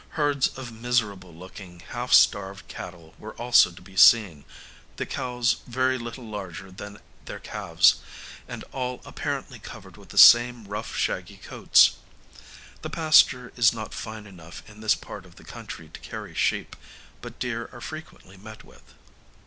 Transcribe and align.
Herds 0.17 0.47
of 0.57 0.71
miserable 0.71 1.31
looking, 1.31 1.81
half 1.91 2.11
starved 2.11 2.67
cattle 2.67 3.13
were 3.19 3.35
also 3.35 3.69
to 3.71 3.81
be 3.83 3.95
seen, 3.95 4.45
the 4.95 5.05
cows 5.05 5.57
very 5.67 5.99
little 5.99 6.25
larger 6.27 6.71
than 6.71 6.97
their 7.25 7.37
calves, 7.37 7.97
and 8.47 8.63
all 8.71 9.03
apparently 9.05 9.59
covered 9.59 9.97
with 9.97 10.09
the 10.09 10.17
same 10.17 10.67
rough 10.67 10.95
shaggy 10.95 11.37
coats. 11.37 11.97
The 12.81 12.89
pasture 12.89 13.53
is 13.55 13.73
not 13.73 13.93
fine 13.93 14.25
enough 14.25 14.63
in 14.67 14.81
this 14.81 14.95
part 14.95 15.23
of 15.23 15.35
the 15.35 15.43
country 15.43 15.87
to 15.89 15.99
carry 15.99 16.33
sheep, 16.33 16.75
but 17.21 17.37
deer 17.37 17.69
are 17.71 17.79
frequently 17.79 18.37
met 18.37 18.63
with. 18.63 18.95